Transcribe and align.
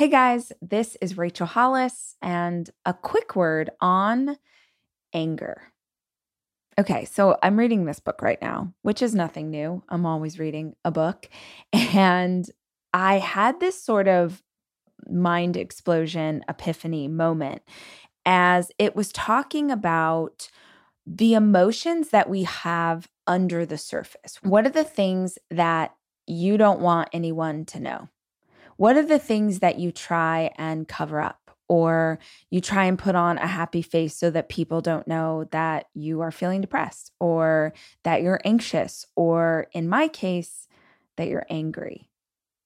Hey 0.00 0.08
guys, 0.08 0.50
this 0.62 0.96
is 1.02 1.18
Rachel 1.18 1.46
Hollis, 1.46 2.16
and 2.22 2.70
a 2.86 2.94
quick 2.94 3.36
word 3.36 3.68
on 3.82 4.38
anger. 5.12 5.60
Okay, 6.78 7.04
so 7.04 7.36
I'm 7.42 7.58
reading 7.58 7.84
this 7.84 8.00
book 8.00 8.22
right 8.22 8.40
now, 8.40 8.72
which 8.80 9.02
is 9.02 9.14
nothing 9.14 9.50
new. 9.50 9.82
I'm 9.90 10.06
always 10.06 10.38
reading 10.38 10.74
a 10.86 10.90
book. 10.90 11.28
And 11.74 12.50
I 12.94 13.18
had 13.18 13.60
this 13.60 13.78
sort 13.82 14.08
of 14.08 14.42
mind 15.06 15.58
explosion 15.58 16.46
epiphany 16.48 17.06
moment 17.06 17.60
as 18.24 18.72
it 18.78 18.96
was 18.96 19.12
talking 19.12 19.70
about 19.70 20.48
the 21.06 21.34
emotions 21.34 22.08
that 22.08 22.30
we 22.30 22.44
have 22.44 23.06
under 23.26 23.66
the 23.66 23.76
surface. 23.76 24.38
What 24.42 24.64
are 24.64 24.70
the 24.70 24.82
things 24.82 25.36
that 25.50 25.94
you 26.26 26.56
don't 26.56 26.80
want 26.80 27.10
anyone 27.12 27.66
to 27.66 27.80
know? 27.80 28.08
What 28.80 28.96
are 28.96 29.04
the 29.04 29.18
things 29.18 29.58
that 29.58 29.78
you 29.78 29.92
try 29.92 30.52
and 30.56 30.88
cover 30.88 31.20
up? 31.20 31.50
Or 31.68 32.18
you 32.48 32.62
try 32.62 32.86
and 32.86 32.98
put 32.98 33.14
on 33.14 33.36
a 33.36 33.46
happy 33.46 33.82
face 33.82 34.16
so 34.16 34.30
that 34.30 34.48
people 34.48 34.80
don't 34.80 35.06
know 35.06 35.44
that 35.50 35.88
you 35.92 36.22
are 36.22 36.30
feeling 36.30 36.62
depressed 36.62 37.12
or 37.20 37.74
that 38.04 38.22
you're 38.22 38.40
anxious, 38.42 39.04
or 39.14 39.66
in 39.72 39.86
my 39.86 40.08
case, 40.08 40.66
that 41.18 41.28
you're 41.28 41.44
angry. 41.50 42.08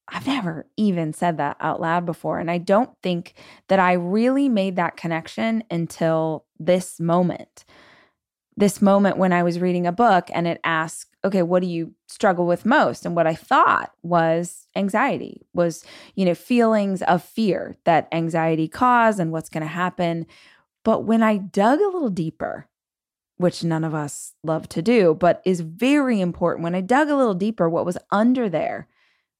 I've 0.07 0.25
never 0.25 0.67
even 0.77 1.11
said 1.11 1.35
that 1.35 1.57
out 1.59 1.81
loud 1.81 2.05
before. 2.05 2.39
And 2.39 2.49
I 2.49 2.59
don't 2.59 2.91
think 3.03 3.33
that 3.67 3.79
I 3.79 3.91
really 3.93 4.47
made 4.47 4.77
that 4.77 4.95
connection 4.95 5.65
until 5.69 6.45
this 6.57 6.97
moment. 6.97 7.65
This 8.57 8.81
moment 8.81 9.17
when 9.17 9.33
I 9.33 9.43
was 9.43 9.59
reading 9.59 9.85
a 9.85 9.91
book 9.91 10.29
and 10.33 10.47
it 10.47 10.61
asked, 10.63 11.13
okay, 11.25 11.41
what 11.41 11.61
do 11.61 11.67
you 11.67 11.93
struggle 12.07 12.45
with 12.45 12.65
most? 12.65 13.05
And 13.05 13.15
what 13.15 13.27
I 13.27 13.35
thought 13.35 13.91
was 14.01 14.67
anxiety, 14.75 15.41
was, 15.53 15.83
you 16.15 16.23
know, 16.23 16.35
feelings 16.35 17.01
of 17.01 17.23
fear 17.23 17.75
that 17.83 18.07
anxiety 18.11 18.67
cause 18.67 19.19
and 19.19 19.31
what's 19.31 19.49
going 19.49 19.63
to 19.63 19.67
happen. 19.67 20.25
But 20.83 21.03
when 21.03 21.23
I 21.23 21.37
dug 21.37 21.79
a 21.79 21.87
little 21.87 22.09
deeper, 22.09 22.67
which 23.37 23.63
none 23.63 23.83
of 23.83 23.93
us 23.93 24.33
love 24.43 24.69
to 24.69 24.81
do, 24.81 25.13
but 25.13 25.41
is 25.45 25.61
very 25.61 26.21
important, 26.21 26.63
when 26.63 26.75
I 26.75 26.81
dug 26.81 27.09
a 27.09 27.15
little 27.17 27.33
deeper, 27.33 27.69
what 27.69 27.85
was 27.85 27.97
under 28.11 28.47
there 28.47 28.87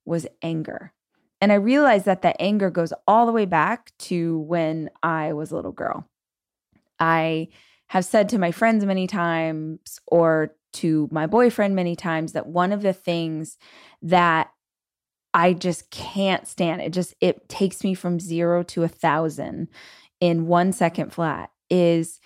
was 0.03 0.27
anger. 0.41 0.91
And 1.39 1.51
I 1.51 1.55
realized 1.55 2.05
that 2.05 2.21
that 2.23 2.35
anger 2.39 2.69
goes 2.69 2.91
all 3.07 3.25
the 3.25 3.31
way 3.31 3.45
back 3.45 3.91
to 3.99 4.39
when 4.39 4.89
I 5.03 5.33
was 5.33 5.51
a 5.51 5.55
little 5.55 5.71
girl. 5.71 6.09
I 6.99 7.49
have 7.87 8.05
said 8.05 8.29
to 8.29 8.37
my 8.37 8.51
friends 8.51 8.85
many 8.85 9.07
times 9.07 9.99
or 10.07 10.55
to 10.73 11.07
my 11.11 11.27
boyfriend 11.27 11.75
many 11.75 11.95
times 11.95 12.33
that 12.33 12.47
one 12.47 12.71
of 12.71 12.81
the 12.81 12.93
things 12.93 13.57
that 14.01 14.49
I 15.33 15.53
just 15.53 15.89
can't 15.91 16.47
stand 16.47 16.81
it 16.81 16.91
just 16.91 17.13
it 17.21 17.47
takes 17.49 17.83
me 17.83 17.93
from 17.93 18.19
0 18.19 18.63
to 18.63 18.81
a 18.81 18.87
1000 18.87 19.67
in 20.21 20.47
1 20.47 20.71
second 20.73 21.13
flat 21.13 21.51
is 21.69 22.19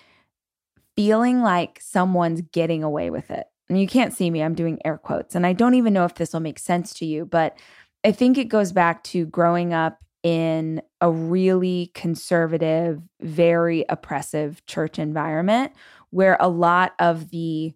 feeling 0.95 1.41
like 1.41 1.79
someone's 1.81 2.41
getting 2.41 2.83
away 2.83 3.09
with 3.09 3.31
it 3.31 3.47
and 3.69 3.79
you 3.79 3.88
can't 3.88 4.13
see 4.13 4.29
me, 4.31 4.41
I'm 4.41 4.55
doing 4.55 4.79
air 4.83 4.97
quotes. 4.97 5.35
And 5.35 5.45
I 5.45 5.53
don't 5.53 5.75
even 5.75 5.94
know 5.94 6.05
if 6.05 6.16
this 6.16 6.33
will 6.33 6.39
make 6.39 6.59
sense 6.59 6.94
to 6.95 7.05
you, 7.05 7.25
but 7.25 7.57
I 8.03 8.11
think 8.11 8.38
it 8.38 8.45
goes 8.45 8.71
back 8.71 9.03
to 9.05 9.25
growing 9.27 9.73
up 9.73 9.99
in 10.23 10.81
a 11.02 11.09
really 11.09 11.92
conservative, 11.94 13.02
very 13.22 13.86
oppressive 13.89 14.66
church 14.66 15.00
environment 15.00 15.72
where 16.09 16.38
a 16.39 16.50
lot 16.50 16.94
of 17.00 17.30
the 17.30 17.73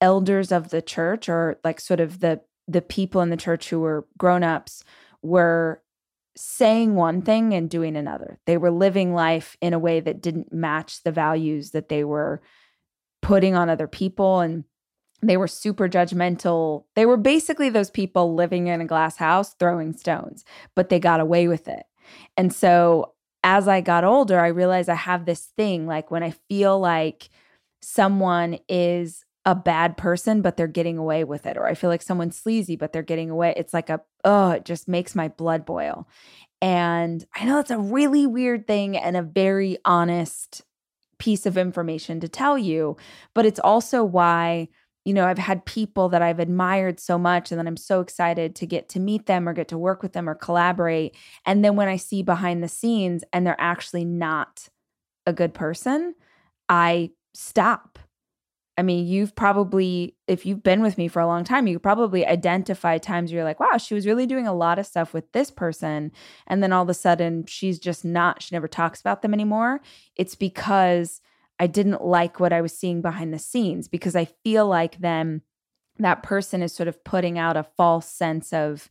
elders 0.00 0.52
of 0.52 0.70
the 0.70 0.82
church 0.82 1.28
or 1.28 1.58
like 1.64 1.80
sort 1.80 2.00
of 2.00 2.20
the 2.20 2.40
the 2.66 2.82
people 2.82 3.20
in 3.20 3.28
the 3.28 3.36
church 3.36 3.68
who 3.68 3.80
were 3.80 4.06
grown-ups 4.16 4.84
were 5.22 5.82
saying 6.36 6.94
one 6.94 7.20
thing 7.20 7.52
and 7.52 7.68
doing 7.68 7.96
another. 7.96 8.38
They 8.46 8.56
were 8.56 8.70
living 8.70 9.14
life 9.14 9.56
in 9.60 9.72
a 9.74 9.78
way 9.78 10.00
that 10.00 10.22
didn't 10.22 10.52
match 10.52 11.02
the 11.02 11.12
values 11.12 11.70
that 11.72 11.88
they 11.88 12.04
were 12.04 12.40
putting 13.22 13.54
on 13.54 13.68
other 13.68 13.86
people 13.86 14.40
and 14.40 14.64
they 15.22 15.36
were 15.36 15.48
super 15.48 15.88
judgmental. 15.88 16.84
They 16.94 17.06
were 17.06 17.16
basically 17.16 17.70
those 17.70 17.90
people 17.90 18.34
living 18.34 18.66
in 18.66 18.80
a 18.80 18.86
glass 18.86 19.16
house 19.16 19.54
throwing 19.54 19.92
stones, 19.92 20.44
but 20.74 20.88
they 20.88 20.98
got 20.98 21.20
away 21.20 21.48
with 21.48 21.68
it. 21.68 21.84
And 22.36 22.52
so 22.52 23.14
as 23.42 23.68
I 23.68 23.80
got 23.80 24.04
older, 24.04 24.40
I 24.40 24.48
realized 24.48 24.88
I 24.88 24.94
have 24.94 25.24
this 25.24 25.46
thing 25.56 25.86
like 25.86 26.10
when 26.10 26.22
I 26.22 26.30
feel 26.48 26.78
like 26.78 27.28
someone 27.82 28.58
is 28.68 29.24
a 29.46 29.54
bad 29.54 29.96
person, 29.96 30.40
but 30.40 30.56
they're 30.56 30.66
getting 30.66 30.96
away 30.96 31.22
with 31.24 31.44
it, 31.44 31.58
or 31.58 31.66
I 31.66 31.74
feel 31.74 31.90
like 31.90 32.00
someone's 32.00 32.38
sleazy, 32.38 32.76
but 32.76 32.92
they're 32.92 33.02
getting 33.02 33.28
away. 33.28 33.52
It's 33.56 33.74
like 33.74 33.90
a, 33.90 34.00
oh, 34.24 34.52
it 34.52 34.64
just 34.64 34.88
makes 34.88 35.14
my 35.14 35.28
blood 35.28 35.66
boil. 35.66 36.08
And 36.62 37.24
I 37.34 37.44
know 37.44 37.58
it's 37.58 37.70
a 37.70 37.78
really 37.78 38.26
weird 38.26 38.66
thing 38.66 38.96
and 38.96 39.18
a 39.18 39.22
very 39.22 39.76
honest 39.84 40.62
piece 41.18 41.44
of 41.44 41.58
information 41.58 42.20
to 42.20 42.28
tell 42.28 42.56
you, 42.56 42.96
but 43.34 43.44
it's 43.44 43.60
also 43.60 44.02
why 44.02 44.68
you 45.04 45.12
know, 45.12 45.26
I've 45.26 45.38
had 45.38 45.66
people 45.66 46.08
that 46.08 46.22
I've 46.22 46.40
admired 46.40 46.98
so 46.98 47.18
much, 47.18 47.52
and 47.52 47.58
then 47.58 47.66
I'm 47.66 47.76
so 47.76 48.00
excited 48.00 48.54
to 48.56 48.66
get 48.66 48.88
to 48.90 49.00
meet 49.00 49.26
them 49.26 49.48
or 49.48 49.52
get 49.52 49.68
to 49.68 49.78
work 49.78 50.02
with 50.02 50.14
them 50.14 50.28
or 50.28 50.34
collaborate. 50.34 51.14
And 51.44 51.64
then 51.64 51.76
when 51.76 51.88
I 51.88 51.96
see 51.96 52.22
behind 52.22 52.62
the 52.62 52.68
scenes 52.68 53.22
and 53.32 53.46
they're 53.46 53.60
actually 53.60 54.04
not 54.04 54.68
a 55.26 55.32
good 55.32 55.52
person, 55.52 56.14
I 56.68 57.10
stop. 57.34 57.98
I 58.76 58.82
mean, 58.82 59.06
you've 59.06 59.36
probably, 59.36 60.16
if 60.26 60.44
you've 60.44 60.62
been 60.62 60.82
with 60.82 60.98
me 60.98 61.06
for 61.06 61.20
a 61.20 61.26
long 61.26 61.44
time, 61.44 61.68
you 61.68 61.78
probably 61.78 62.26
identify 62.26 62.98
times 62.98 63.30
you're 63.30 63.44
like, 63.44 63.60
wow, 63.60 63.76
she 63.76 63.94
was 63.94 64.06
really 64.06 64.26
doing 64.26 64.48
a 64.48 64.54
lot 64.54 64.80
of 64.80 64.86
stuff 64.86 65.14
with 65.14 65.30
this 65.30 65.50
person. 65.50 66.10
And 66.48 66.60
then 66.60 66.72
all 66.72 66.82
of 66.82 66.88
a 66.88 66.94
sudden, 66.94 67.44
she's 67.46 67.78
just 67.78 68.04
not, 68.04 68.42
she 68.42 68.54
never 68.54 68.66
talks 68.66 69.00
about 69.00 69.22
them 69.22 69.32
anymore. 69.32 69.80
It's 70.16 70.34
because 70.34 71.20
I 71.58 71.66
didn't 71.66 72.04
like 72.04 72.40
what 72.40 72.52
I 72.52 72.60
was 72.60 72.76
seeing 72.76 73.00
behind 73.00 73.32
the 73.32 73.38
scenes 73.38 73.88
because 73.88 74.16
I 74.16 74.26
feel 74.42 74.66
like 74.66 74.98
then 74.98 75.42
that 75.98 76.22
person 76.22 76.62
is 76.62 76.72
sort 76.74 76.88
of 76.88 77.04
putting 77.04 77.38
out 77.38 77.56
a 77.56 77.66
false 77.76 78.08
sense 78.08 78.52
of, 78.52 78.90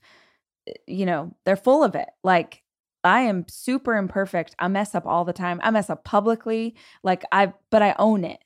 eh, 0.67 0.73
you 0.87 1.05
know, 1.05 1.35
they're 1.45 1.55
full 1.55 1.83
of 1.83 1.95
it. 1.95 2.09
Like, 2.23 2.63
I 3.03 3.21
am 3.21 3.45
super 3.49 3.97
imperfect. 3.97 4.55
I 4.59 4.69
mess 4.69 4.95
up 4.95 5.05
all 5.05 5.25
the 5.25 5.33
time. 5.33 5.59
I 5.61 5.71
mess 5.71 5.89
up 5.89 6.05
publicly. 6.05 6.75
Like, 7.03 7.25
I, 7.31 7.53
but 7.69 7.81
I 7.81 7.95
own 7.99 8.23
it. 8.23 8.41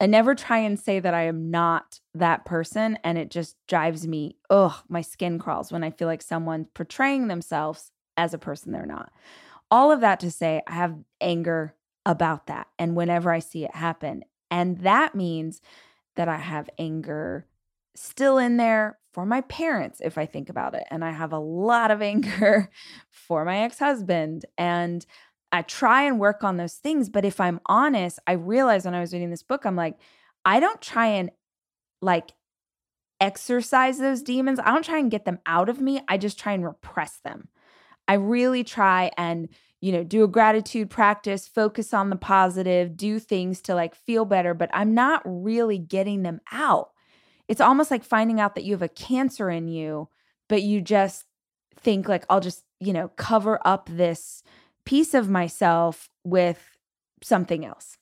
I 0.00 0.06
never 0.06 0.34
try 0.34 0.58
and 0.58 0.78
say 0.78 0.98
that 0.98 1.14
I 1.14 1.22
am 1.22 1.50
not 1.50 2.00
that 2.14 2.44
person. 2.44 2.98
And 3.04 3.16
it 3.16 3.30
just 3.30 3.56
drives 3.68 4.06
me, 4.06 4.36
ugh, 4.50 4.74
my 4.88 5.02
skin 5.02 5.38
crawls 5.38 5.70
when 5.70 5.84
I 5.84 5.90
feel 5.90 6.08
like 6.08 6.20
someone's 6.20 6.66
portraying 6.74 7.28
themselves 7.28 7.92
as 8.16 8.34
a 8.34 8.38
person 8.38 8.72
they're 8.72 8.86
not. 8.86 9.12
All 9.70 9.92
of 9.92 10.00
that 10.00 10.20
to 10.20 10.32
say, 10.32 10.62
I 10.66 10.72
have 10.72 10.96
anger 11.20 11.75
about 12.06 12.46
that 12.46 12.68
and 12.78 12.96
whenever 12.96 13.30
I 13.30 13.40
see 13.40 13.64
it 13.64 13.74
happen. 13.74 14.22
And 14.50 14.78
that 14.78 15.14
means 15.14 15.60
that 16.14 16.28
I 16.28 16.36
have 16.36 16.70
anger 16.78 17.46
still 17.94 18.38
in 18.38 18.56
there 18.56 18.98
for 19.12 19.26
my 19.26 19.40
parents, 19.42 20.00
if 20.02 20.16
I 20.16 20.24
think 20.24 20.48
about 20.48 20.74
it. 20.74 20.84
And 20.90 21.04
I 21.04 21.10
have 21.10 21.32
a 21.32 21.38
lot 21.38 21.90
of 21.90 22.00
anger 22.12 22.70
for 23.10 23.44
my 23.44 23.58
ex 23.58 23.78
husband. 23.80 24.46
And 24.56 25.04
I 25.52 25.62
try 25.62 26.02
and 26.02 26.20
work 26.20 26.44
on 26.44 26.56
those 26.56 26.74
things. 26.74 27.08
But 27.08 27.24
if 27.24 27.40
I'm 27.40 27.60
honest, 27.66 28.18
I 28.26 28.32
realized 28.32 28.84
when 28.84 28.94
I 28.94 29.00
was 29.00 29.12
reading 29.12 29.30
this 29.30 29.42
book, 29.42 29.66
I'm 29.66 29.76
like, 29.76 29.96
I 30.44 30.60
don't 30.60 30.80
try 30.80 31.08
and 31.08 31.30
like 32.00 32.32
exercise 33.20 33.98
those 33.98 34.22
demons. 34.22 34.60
I 34.60 34.66
don't 34.72 34.84
try 34.84 34.98
and 34.98 35.10
get 35.10 35.24
them 35.24 35.40
out 35.46 35.68
of 35.68 35.80
me. 35.80 36.00
I 36.08 36.18
just 36.18 36.38
try 36.38 36.52
and 36.52 36.64
repress 36.64 37.18
them. 37.24 37.48
I 38.06 38.14
really 38.14 38.62
try 38.62 39.10
and 39.16 39.48
you 39.86 39.92
know, 39.92 40.02
do 40.02 40.24
a 40.24 40.28
gratitude 40.28 40.90
practice, 40.90 41.46
focus 41.46 41.94
on 41.94 42.10
the 42.10 42.16
positive, 42.16 42.96
do 42.96 43.20
things 43.20 43.60
to 43.60 43.72
like 43.72 43.94
feel 43.94 44.24
better, 44.24 44.52
but 44.52 44.68
I'm 44.72 44.94
not 44.94 45.22
really 45.24 45.78
getting 45.78 46.24
them 46.24 46.40
out. 46.50 46.90
It's 47.46 47.60
almost 47.60 47.92
like 47.92 48.02
finding 48.02 48.40
out 48.40 48.56
that 48.56 48.64
you 48.64 48.72
have 48.72 48.82
a 48.82 48.88
cancer 48.88 49.48
in 49.48 49.68
you, 49.68 50.08
but 50.48 50.62
you 50.62 50.80
just 50.80 51.26
think 51.78 52.08
like 52.08 52.24
I'll 52.28 52.40
just, 52.40 52.64
you 52.80 52.92
know, 52.92 53.12
cover 53.14 53.60
up 53.64 53.88
this 53.88 54.42
piece 54.84 55.14
of 55.14 55.30
myself 55.30 56.10
with 56.24 56.76
something 57.22 57.64
else. 57.64 57.96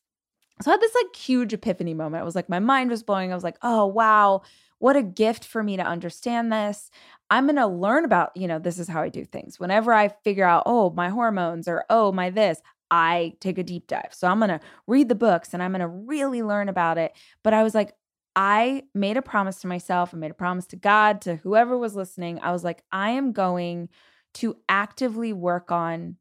So 0.62 0.70
I 0.70 0.75
had 0.75 0.81
this 0.81 0.94
like 0.94 1.14
huge 1.14 1.52
epiphany 1.52 1.92
moment. 1.92 2.22
It 2.22 2.25
was 2.25 2.34
like 2.34 2.48
my 2.48 2.60
mind 2.60 2.88
was 2.88 3.02
blowing. 3.02 3.31
I 3.31 3.34
was 3.34 3.44
like, 3.44 3.58
"Oh, 3.60 3.84
wow. 3.84 4.40
What 4.84 4.96
a 4.96 5.02
gift 5.02 5.46
for 5.46 5.62
me 5.62 5.78
to 5.78 5.82
understand 5.82 6.52
this. 6.52 6.90
I'm 7.31 7.46
going 7.46 7.56
to 7.56 7.66
learn 7.66 8.04
about, 8.04 8.36
you 8.36 8.46
know, 8.46 8.58
this 8.58 8.78
is 8.78 8.86
how 8.86 9.00
I 9.00 9.08
do 9.08 9.25
things. 9.25 9.58
Whenever 9.58 9.94
I 9.94 10.08
figure 10.08 10.44
out, 10.44 10.64
oh, 10.66 10.90
my 10.90 11.08
hormones 11.08 11.66
or 11.69 11.86
oh, 11.88 12.12
my 12.12 12.28
this, 12.28 12.60
I 12.90 13.32
take 13.40 13.56
a 13.56 13.62
deep 13.62 13.86
dive. 13.86 14.10
So 14.10 14.28
I'm 14.28 14.40
going 14.40 14.50
to 14.50 14.60
read 14.86 15.08
the 15.08 15.14
books 15.14 15.54
and 15.54 15.62
I'm 15.62 15.70
going 15.70 15.81
to 15.81 15.88
really 15.88 16.42
learn 16.42 16.69
about 16.69 16.98
it. 16.98 17.16
But 17.42 17.54
I 17.54 17.62
was 17.62 17.75
like, 17.75 17.94
I 18.36 18.82
made 18.94 19.16
a 19.16 19.22
promise 19.22 19.58
to 19.60 19.69
myself, 19.69 20.12
I 20.12 20.19
made 20.19 20.32
a 20.32 20.34
promise 20.34 20.66
to 20.66 20.76
God, 20.76 21.22
to 21.22 21.36
whoever 21.36 21.78
was 21.78 21.96
listening. 21.96 22.38
I 22.42 22.52
was 22.52 22.62
like, 22.62 22.82
I 22.92 23.12
am 23.12 23.32
going 23.32 23.88
to 24.34 24.54
actively 24.69 25.32
work 25.32 25.72
on 25.72 26.16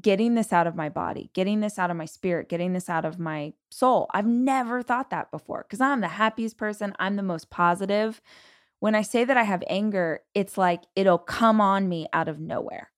getting 0.00 0.34
this 0.34 0.52
out 0.52 0.66
of 0.66 0.76
my 0.76 0.88
body, 0.88 1.30
getting 1.34 1.60
this 1.60 1.78
out 1.78 1.90
of 1.90 1.96
my 1.96 2.04
spirit, 2.04 2.48
getting 2.48 2.72
this 2.72 2.88
out 2.88 3.04
of 3.04 3.18
my 3.18 3.52
soul. 3.70 4.08
I've 4.12 4.26
never 4.26 4.82
thought 4.82 5.10
that 5.10 5.30
before 5.30 5.64
because 5.66 5.80
I'm 5.80 6.00
the 6.00 6.08
happiest 6.08 6.56
person. 6.56 6.94
I'm 6.98 7.16
the 7.16 7.22
most 7.22 7.50
positive. 7.50 8.20
When 8.78 8.94
I 8.94 9.02
say 9.02 9.24
that 9.24 9.36
I 9.36 9.42
have 9.42 9.62
anger, 9.66 10.20
it's 10.34 10.56
like 10.56 10.82
it'll 10.94 11.18
come 11.18 11.60
on 11.60 11.88
me 11.88 12.06
out 12.12 12.28
of 12.28 12.38
nowhere. 12.38 12.90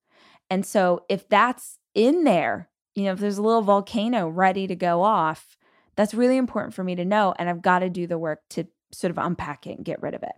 And 0.51 0.67
so 0.67 1.05
if 1.09 1.29
that's 1.29 1.79
in 1.95 2.25
there, 2.25 2.69
you 2.95 3.05
know, 3.05 3.13
if 3.13 3.21
there's 3.21 3.39
a 3.39 3.43
little 3.43 3.63
volcano 3.63 4.29
ready 4.29 4.67
to 4.67 4.77
go 4.77 5.03
off, 5.03 5.57
that's 5.97 6.15
really 6.15 6.37
important 6.37 6.75
for 6.75 6.85
me 6.85 6.95
to 6.95 7.05
know. 7.05 7.35
And 7.39 7.49
I've 7.49 7.63
got 7.63 7.81
to 7.81 7.91
do 7.91 8.07
the 8.07 8.19
work 8.19 8.41
to 8.51 8.67
sort 8.93 9.11
of 9.11 9.19
unpack 9.19 9.67
it 9.67 9.77
and 9.77 9.85
get 9.85 10.03
rid 10.03 10.15
of 10.15 10.23
it. 10.23 10.35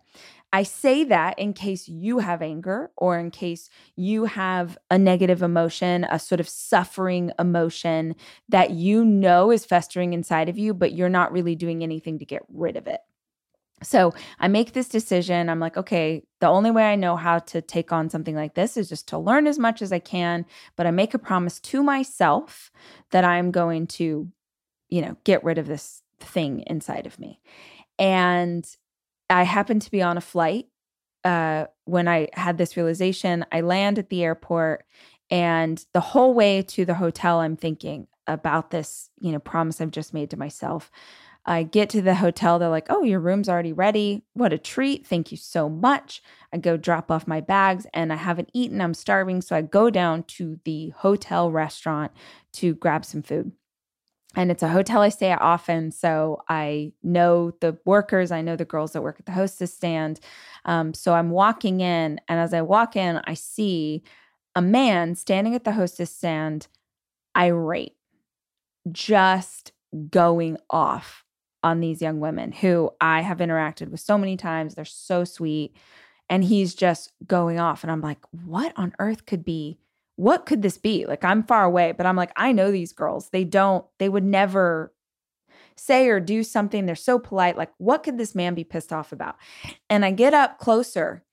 I 0.52 0.62
say 0.62 1.04
that 1.04 1.38
in 1.38 1.52
case 1.52 1.88
you 1.88 2.20
have 2.20 2.40
anger 2.40 2.90
or 2.96 3.18
in 3.18 3.30
case 3.30 3.68
you 3.96 4.26
have 4.26 4.78
a 4.90 4.96
negative 4.96 5.42
emotion, 5.42 6.04
a 6.04 6.18
sort 6.18 6.40
of 6.40 6.48
suffering 6.48 7.32
emotion 7.38 8.14
that 8.48 8.70
you 8.70 9.04
know 9.04 9.50
is 9.50 9.64
festering 9.64 10.12
inside 10.12 10.48
of 10.48 10.56
you, 10.56 10.72
but 10.72 10.92
you're 10.92 11.08
not 11.08 11.32
really 11.32 11.56
doing 11.56 11.82
anything 11.82 12.18
to 12.20 12.24
get 12.24 12.42
rid 12.48 12.76
of 12.76 12.86
it. 12.86 13.00
So 13.82 14.14
I 14.38 14.48
make 14.48 14.72
this 14.72 14.88
decision. 14.88 15.48
I'm 15.48 15.60
like, 15.60 15.76
okay, 15.76 16.22
the 16.40 16.48
only 16.48 16.70
way 16.70 16.84
I 16.84 16.96
know 16.96 17.16
how 17.16 17.40
to 17.40 17.60
take 17.60 17.92
on 17.92 18.08
something 18.08 18.34
like 18.34 18.54
this 18.54 18.76
is 18.76 18.88
just 18.88 19.08
to 19.08 19.18
learn 19.18 19.46
as 19.46 19.58
much 19.58 19.82
as 19.82 19.92
I 19.92 19.98
can. 19.98 20.46
But 20.76 20.86
I 20.86 20.90
make 20.90 21.14
a 21.14 21.18
promise 21.18 21.60
to 21.60 21.82
myself 21.82 22.70
that 23.10 23.24
I'm 23.24 23.50
going 23.50 23.86
to, 23.88 24.30
you 24.88 25.02
know, 25.02 25.16
get 25.24 25.44
rid 25.44 25.58
of 25.58 25.66
this 25.66 26.02
thing 26.20 26.62
inside 26.66 27.06
of 27.06 27.18
me. 27.18 27.40
And 27.98 28.66
I 29.30 29.44
happened 29.44 29.82
to 29.82 29.90
be 29.90 30.02
on 30.02 30.16
a 30.16 30.20
flight 30.22 30.66
uh, 31.24 31.66
when 31.84 32.08
I 32.08 32.28
had 32.32 32.58
this 32.58 32.76
realization. 32.76 33.44
I 33.50 33.60
land 33.62 33.98
at 33.98 34.10
the 34.10 34.22
airport, 34.22 34.84
and 35.30 35.84
the 35.92 36.00
whole 36.00 36.34
way 36.34 36.62
to 36.62 36.84
the 36.84 36.94
hotel, 36.94 37.40
I'm 37.40 37.56
thinking 37.56 38.06
about 38.26 38.70
this, 38.70 39.10
you 39.18 39.32
know, 39.32 39.38
promise 39.38 39.80
I've 39.80 39.90
just 39.90 40.14
made 40.14 40.30
to 40.30 40.38
myself. 40.38 40.90
I 41.46 41.62
get 41.62 41.90
to 41.90 42.00
the 42.00 42.14
hotel. 42.14 42.58
They're 42.58 42.68
like, 42.68 42.86
oh, 42.88 43.02
your 43.02 43.20
room's 43.20 43.48
already 43.48 43.72
ready. 43.72 44.22
What 44.32 44.52
a 44.52 44.58
treat. 44.58 45.06
Thank 45.06 45.30
you 45.30 45.36
so 45.36 45.68
much. 45.68 46.22
I 46.52 46.56
go 46.56 46.76
drop 46.76 47.10
off 47.10 47.26
my 47.26 47.40
bags 47.40 47.86
and 47.92 48.12
I 48.12 48.16
haven't 48.16 48.50
eaten. 48.54 48.80
I'm 48.80 48.94
starving. 48.94 49.42
So 49.42 49.54
I 49.54 49.60
go 49.60 49.90
down 49.90 50.22
to 50.24 50.58
the 50.64 50.90
hotel 50.90 51.50
restaurant 51.50 52.12
to 52.54 52.74
grab 52.74 53.04
some 53.04 53.22
food. 53.22 53.52
And 54.36 54.50
it's 54.50 54.62
a 54.62 54.68
hotel 54.68 55.02
I 55.02 55.10
stay 55.10 55.30
at 55.30 55.40
often. 55.40 55.92
So 55.92 56.42
I 56.48 56.92
know 57.02 57.52
the 57.60 57.78
workers, 57.84 58.32
I 58.32 58.42
know 58.42 58.56
the 58.56 58.64
girls 58.64 58.92
that 58.92 59.02
work 59.02 59.16
at 59.18 59.26
the 59.26 59.32
hostess 59.32 59.72
stand. 59.72 60.20
Um, 60.64 60.94
so 60.94 61.14
I'm 61.14 61.30
walking 61.30 61.80
in. 61.80 62.20
And 62.28 62.40
as 62.40 62.52
I 62.52 62.62
walk 62.62 62.96
in, 62.96 63.20
I 63.24 63.34
see 63.34 64.02
a 64.54 64.62
man 64.62 65.14
standing 65.14 65.54
at 65.54 65.64
the 65.64 65.72
hostess 65.72 66.14
stand, 66.14 66.68
irate, 67.36 67.96
just 68.90 69.72
going 70.10 70.56
off 70.70 71.24
on 71.62 71.80
these 71.80 72.02
young 72.02 72.20
women 72.20 72.52
who 72.52 72.90
I 73.00 73.22
have 73.22 73.38
interacted 73.38 73.88
with 73.88 74.00
so 74.00 74.18
many 74.18 74.36
times. 74.36 74.74
They're 74.74 74.84
so 74.84 75.24
sweet. 75.24 75.76
And 76.28 76.44
he's 76.44 76.74
just 76.74 77.12
going 77.26 77.58
off. 77.58 77.82
And 77.82 77.90
I'm 77.90 78.00
like, 78.00 78.18
what 78.44 78.72
on 78.76 78.94
earth 78.98 79.26
could 79.26 79.44
be? 79.44 79.78
What 80.16 80.46
could 80.46 80.62
this 80.62 80.78
be? 80.78 81.06
Like, 81.06 81.24
I'm 81.24 81.42
far 81.42 81.64
away, 81.64 81.92
but 81.92 82.06
I'm 82.06 82.16
like, 82.16 82.32
I 82.36 82.52
know 82.52 82.70
these 82.70 82.92
girls. 82.92 83.30
They 83.30 83.44
don't, 83.44 83.84
they 83.98 84.08
would 84.08 84.24
never 84.24 84.92
say 85.76 86.08
or 86.08 86.20
do 86.20 86.42
something. 86.44 86.86
They're 86.86 86.94
so 86.94 87.18
polite. 87.18 87.56
Like, 87.56 87.72
what 87.78 88.02
could 88.02 88.18
this 88.18 88.34
man 88.34 88.54
be 88.54 88.64
pissed 88.64 88.92
off 88.92 89.12
about? 89.12 89.36
And 89.90 90.04
I 90.04 90.12
get 90.12 90.34
up 90.34 90.58
closer 90.58 91.24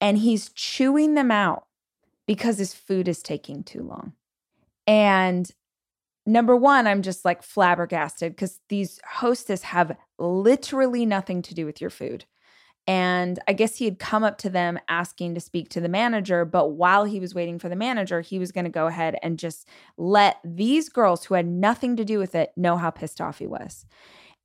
and 0.00 0.18
he's 0.18 0.50
chewing 0.50 1.14
them 1.14 1.30
out 1.30 1.66
because 2.26 2.58
his 2.58 2.72
food 2.72 3.08
is 3.08 3.22
taking 3.22 3.62
too 3.62 3.82
long. 3.82 4.14
And 4.86 5.50
number 6.24 6.56
one, 6.56 6.86
I'm 6.86 7.02
just 7.02 7.24
like 7.24 7.42
flabbergasted 7.42 8.32
because 8.32 8.60
these 8.68 9.00
hostess 9.06 9.62
have 9.62 9.96
literally 10.18 11.04
nothing 11.04 11.42
to 11.42 11.54
do 11.54 11.66
with 11.66 11.80
your 11.80 11.90
food. 11.90 12.24
And 12.86 13.38
I 13.46 13.52
guess 13.52 13.76
he 13.76 13.84
had 13.84 13.98
come 13.98 14.24
up 14.24 14.38
to 14.38 14.50
them 14.50 14.78
asking 14.88 15.34
to 15.34 15.40
speak 15.40 15.68
to 15.70 15.80
the 15.80 15.88
manager. 15.88 16.44
But 16.44 16.70
while 16.70 17.04
he 17.04 17.20
was 17.20 17.34
waiting 17.34 17.58
for 17.58 17.68
the 17.68 17.76
manager, 17.76 18.20
he 18.20 18.38
was 18.38 18.52
going 18.52 18.64
to 18.64 18.70
go 18.70 18.86
ahead 18.86 19.16
and 19.22 19.38
just 19.38 19.68
let 19.96 20.38
these 20.44 20.88
girls 20.88 21.24
who 21.24 21.34
had 21.34 21.46
nothing 21.46 21.96
to 21.96 22.04
do 22.04 22.18
with 22.18 22.34
it 22.34 22.52
know 22.56 22.76
how 22.76 22.90
pissed 22.90 23.20
off 23.20 23.38
he 23.38 23.46
was. 23.46 23.86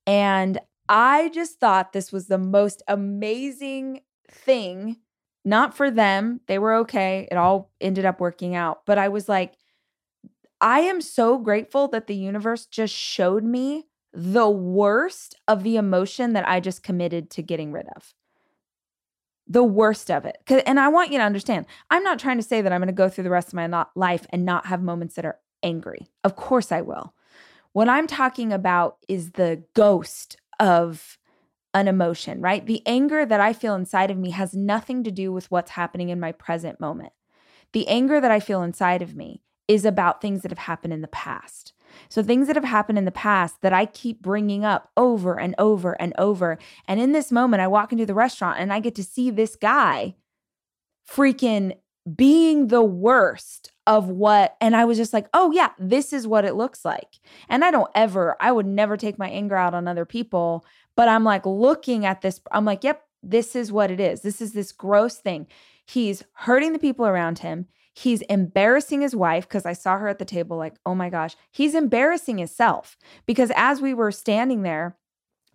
And 0.05 0.59
I 0.87 1.29
just 1.33 1.59
thought 1.59 1.93
this 1.93 2.11
was 2.11 2.27
the 2.27 2.37
most 2.37 2.83
amazing 2.87 4.01
thing. 4.29 4.97
Not 5.43 5.75
for 5.75 5.89
them, 5.89 6.41
they 6.47 6.59
were 6.59 6.75
okay. 6.75 7.27
It 7.31 7.35
all 7.35 7.71
ended 7.79 8.05
up 8.05 8.19
working 8.19 8.55
out. 8.55 8.81
But 8.85 8.97
I 8.97 9.09
was 9.09 9.29
like, 9.29 9.53
I 10.61 10.81
am 10.81 11.01
so 11.01 11.37
grateful 11.37 11.87
that 11.89 12.07
the 12.07 12.15
universe 12.15 12.65
just 12.65 12.93
showed 12.93 13.43
me 13.43 13.85
the 14.13 14.49
worst 14.49 15.35
of 15.47 15.63
the 15.63 15.75
emotion 15.75 16.33
that 16.33 16.47
I 16.47 16.59
just 16.59 16.83
committed 16.83 17.29
to 17.31 17.41
getting 17.41 17.71
rid 17.71 17.87
of. 17.95 18.13
The 19.47 19.63
worst 19.63 20.09
of 20.09 20.25
it. 20.25 20.37
And 20.65 20.79
I 20.79 20.87
want 20.87 21.11
you 21.11 21.19
to 21.19 21.23
understand, 21.23 21.67
I'm 21.89 22.03
not 22.03 22.19
trying 22.19 22.37
to 22.37 22.43
say 22.43 22.61
that 22.61 22.73
I'm 22.73 22.81
going 22.81 22.87
to 22.87 22.93
go 22.93 23.09
through 23.09 23.25
the 23.25 23.29
rest 23.29 23.49
of 23.49 23.53
my 23.53 23.85
life 23.95 24.25
and 24.31 24.43
not 24.43 24.65
have 24.65 24.81
moments 24.81 25.15
that 25.15 25.25
are 25.25 25.37
angry. 25.61 26.07
Of 26.23 26.35
course 26.35 26.71
I 26.71 26.81
will. 26.81 27.13
What 27.71 27.89
I'm 27.89 28.07
talking 28.07 28.51
about 28.53 28.97
is 29.07 29.31
the 29.31 29.63
ghost 29.73 30.37
of 30.59 31.19
an 31.73 31.87
emotion, 31.87 32.41
right? 32.41 32.65
The 32.65 32.81
anger 32.87 33.25
that 33.25 33.41
I 33.41 33.51
feel 33.51 33.75
inside 33.75 34.09
of 34.09 34.17
me 34.17 34.31
has 34.31 34.53
nothing 34.53 35.03
to 35.03 35.11
do 35.11 35.33
with 35.33 35.51
what's 35.51 35.71
happening 35.71 36.09
in 36.09 36.19
my 36.19 36.31
present 36.31 36.79
moment. 36.79 37.13
The 37.73 37.87
anger 37.87 38.21
that 38.21 38.31
I 38.31 38.39
feel 38.39 38.63
inside 38.63 39.01
of 39.01 39.15
me 39.15 39.41
is 39.67 39.83
about 39.83 40.21
things 40.21 40.41
that 40.41 40.51
have 40.51 40.59
happened 40.59 40.93
in 40.93 41.01
the 41.01 41.07
past. 41.09 41.73
So, 42.09 42.23
things 42.23 42.47
that 42.47 42.55
have 42.55 42.65
happened 42.65 42.97
in 42.97 43.05
the 43.05 43.11
past 43.11 43.61
that 43.61 43.73
I 43.73 43.85
keep 43.85 44.21
bringing 44.21 44.65
up 44.65 44.91
over 44.97 45.39
and 45.39 45.55
over 45.57 45.93
and 46.01 46.13
over. 46.17 46.57
And 46.87 46.99
in 46.99 47.11
this 47.11 47.31
moment, 47.31 47.61
I 47.61 47.67
walk 47.67 47.91
into 47.91 48.05
the 48.05 48.13
restaurant 48.13 48.59
and 48.59 48.71
I 48.71 48.79
get 48.79 48.95
to 48.95 49.03
see 49.03 49.29
this 49.29 49.55
guy 49.55 50.15
freaking 51.09 51.77
being 52.15 52.67
the 52.67 52.83
worst 52.83 53.71
of 53.87 54.09
what. 54.09 54.55
And 54.61 54.75
I 54.75 54.85
was 54.85 54.97
just 54.97 55.13
like, 55.13 55.27
oh, 55.33 55.51
yeah, 55.51 55.71
this 55.79 56.13
is 56.13 56.27
what 56.27 56.45
it 56.45 56.55
looks 56.55 56.85
like. 56.85 57.19
And 57.49 57.63
I 57.63 57.71
don't 57.71 57.89
ever, 57.95 58.35
I 58.39 58.51
would 58.51 58.65
never 58.65 58.97
take 58.97 59.17
my 59.17 59.29
anger 59.29 59.55
out 59.55 59.73
on 59.73 59.87
other 59.87 60.05
people. 60.05 60.65
But 60.95 61.09
I'm 61.09 61.23
like 61.23 61.45
looking 61.45 62.05
at 62.05 62.21
this, 62.21 62.39
I'm 62.51 62.65
like, 62.65 62.83
yep, 62.83 63.03
this 63.23 63.55
is 63.55 63.71
what 63.71 63.91
it 63.91 63.99
is. 63.99 64.21
This 64.21 64.41
is 64.41 64.53
this 64.53 64.71
gross 64.71 65.17
thing. 65.17 65.47
He's 65.85 66.23
hurting 66.33 66.73
the 66.73 66.79
people 66.79 67.05
around 67.05 67.39
him. 67.39 67.67
He's 67.97 68.21
embarrassing 68.23 68.99
his 68.99 69.15
wife 69.15 69.47
because 69.47 69.65
I 69.65 69.71
saw 69.71 69.97
her 69.97 70.09
at 70.09 70.19
the 70.19 70.25
table, 70.25 70.57
like, 70.57 70.75
oh 70.85 70.93
my 70.93 71.09
gosh, 71.09 71.37
he's 71.49 71.73
embarrassing 71.73 72.37
himself. 72.37 72.97
Because 73.25 73.53
as 73.55 73.79
we 73.79 73.93
were 73.93 74.11
standing 74.11 74.63
there, 74.63 74.97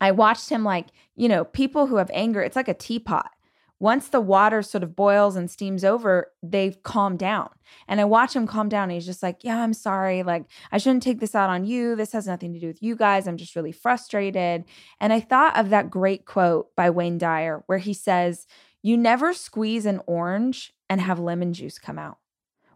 I 0.01 0.13
watched 0.13 0.49
him, 0.49 0.65
like, 0.65 0.87
you 1.15 1.29
know, 1.29 1.45
people 1.45 1.87
who 1.87 1.97
have 1.97 2.11
anger, 2.15 2.41
it's 2.41 2.57
like 2.57 2.69
a 2.69 2.75
teapot. 2.75 3.31
Once 3.79 4.09
the 4.09 4.23
water 4.23 4.63
sort 4.63 4.83
of 4.83 4.97
boils 4.97 5.37
and 5.37 5.51
steams 5.51 5.85
over, 5.85 6.33
they 6.43 6.71
calm 6.83 7.19
down. 7.19 7.51
And 7.87 8.01
I 8.01 8.05
watch 8.05 8.35
him 8.35 8.47
calm 8.47 8.71
down. 8.71 8.85
And 8.85 8.93
he's 8.93 9.07
just 9.07 9.23
like, 9.23 9.45
Yeah, 9.45 9.63
I'm 9.63 9.75
sorry. 9.75 10.23
Like, 10.23 10.47
I 10.73 10.79
shouldn't 10.79 11.03
take 11.03 11.21
this 11.21 11.35
out 11.35 11.51
on 11.51 11.67
you. 11.67 11.95
This 11.95 12.13
has 12.13 12.27
nothing 12.27 12.55
to 12.55 12.61
do 12.61 12.69
with 12.69 12.83
you 12.83 12.97
guys. 12.97 13.29
I'm 13.29 13.37
just 13.37 13.55
really 13.57 13.73
frustrated. 13.73 14.65
And 14.99 15.13
I 15.13 15.21
thought 15.21 15.59
of 15.59 15.69
that 15.71 15.91
great 15.91 16.25
quote 16.25 16.75
by 16.75 16.89
Wayne 16.89 17.19
Dyer 17.19 17.65
where 17.67 17.79
he 17.79 17.93
says, 17.93 18.47
You 18.83 18.97
never 18.97 19.35
squeeze 19.35 19.85
an 19.85 20.01
orange 20.07 20.73
and 20.89 21.03
have 21.03 21.19
lemon 21.19 21.53
juice 21.53 21.79
come 21.79 21.99
out 21.99 22.19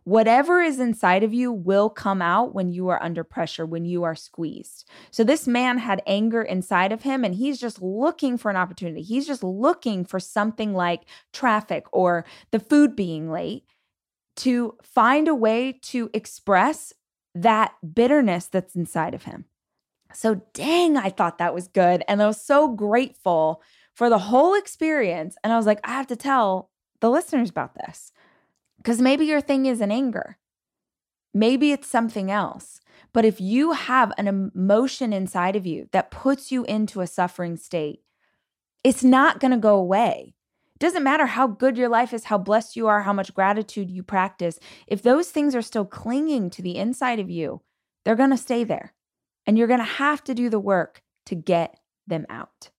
whatever 0.05 0.61
is 0.61 0.79
inside 0.79 1.23
of 1.23 1.35
you 1.35 1.51
will 1.51 1.89
come 1.91 2.23
out 2.23 2.55
when 2.55 2.71
you 2.71 2.89
are 2.89 3.03
under 3.03 3.25
pressure, 3.25 3.67
when 3.67 3.85
you 3.85 4.03
are 4.05 4.15
squeezed. 4.15 4.89
So 5.11 5.25
this 5.25 5.47
man 5.47 5.79
had 5.79 6.03
anger 6.07 6.43
inside 6.43 6.93
of 6.93 7.03
him 7.03 7.25
and 7.25 7.35
he's 7.35 7.59
just 7.59 7.83
looking 7.83 8.39
for 8.39 8.51
an 8.51 8.57
opportunity. 8.57 9.03
He's 9.03 9.27
just 9.27 9.43
looking 9.43 10.05
for 10.05 10.21
something 10.21 10.75
like 10.75 11.03
traffic 11.33 11.87
or 11.93 12.25
the 12.51 12.61
food 12.61 12.95
being 12.95 13.31
late 13.31 13.65
to 14.37 14.77
find 14.83 15.29
a 15.29 15.35
way 15.35 15.79
to 15.83 16.11
express 16.13 16.93
that 17.35 17.75
bitterness 17.95 18.47
that's 18.47 18.75
inside 18.75 19.15
of 19.15 19.25
him. 19.25 19.47
So, 20.13 20.43
dang, 20.53 20.97
I 20.97 21.11
thought 21.11 21.39
that 21.39 21.55
was 21.55 21.67
good. 21.67 22.05
And 22.07 22.23
I 22.23 22.27
was 22.27 22.41
so 22.41 22.69
grateful 22.69 23.63
for 23.95 24.09
the 24.09 24.19
whole 24.19 24.55
experience. 24.55 25.37
And 25.43 25.53
I 25.53 25.57
was 25.57 25.67
like, 25.67 25.81
I 25.83 25.91
have 25.93 26.07
to 26.09 26.17
tell 26.17 26.71
the 27.01 27.11
listeners 27.11 27.51
about 27.51 27.75
this. 27.75 28.13
Because 28.85 29.01
maybe 29.01 29.25
your 29.25 29.41
thing 29.41 29.65
is 29.65 29.81
an 29.81 29.91
anger. 29.91 30.37
Maybe 31.33 31.73
it's 31.73 31.89
something 31.89 32.31
else. 32.31 32.81
But 33.15 33.25
if 33.25 33.41
you 33.41 33.73
have 33.73 34.13
an 34.19 34.29
emotion 34.29 35.13
inside 35.13 35.57
of 35.57 35.67
you 35.67 35.89
that 35.93 36.11
puts 36.11 36.53
you 36.53 36.65
into 36.65 37.01
a 37.01 37.07
suffering 37.07 37.57
state, 37.57 38.03
it's 38.85 39.03
not 39.03 39.41
going 39.41 39.53
to 39.53 39.57
go 39.57 39.77
away. 39.77 40.35
It 40.75 40.81
doesn't 40.81 41.03
matter 41.03 41.27
how 41.27 41.47
good 41.47 41.79
your 41.79 41.89
life 41.89 42.13
is, 42.13 42.25
how 42.25 42.37
blessed 42.37 42.77
you 42.77 42.87
are, 42.87 43.03
how 43.03 43.13
much 43.15 43.33
gratitude 43.33 43.91
you 43.91 44.03
practice. 44.03 44.61
If 44.87 45.01
those 45.01 45.31
things 45.31 45.55
are 45.55 45.63
still 45.63 45.87
clinging 45.87 46.51
to 46.51 46.63
the 46.63 46.77
inside 46.77 47.21
of 47.21 47.31
you, 47.31 47.63
they're 48.05 48.17
going 48.17 48.31
to 48.31 48.37
stay 48.37 48.65
there. 48.65 48.93
And 49.47 49.57
you're 49.57 49.69
going 49.69 49.81
to 49.81 49.85
have 49.85 50.23
to 50.25 50.35
do 50.35 50.51
the 50.51 50.61
work 50.61 51.03
to 51.27 51.35
get 51.35 51.79
them 52.07 52.27
out. 52.29 52.71